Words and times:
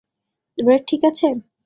Red 0.57 0.81
ঠিক 0.87 1.01
আছে? 1.09 1.27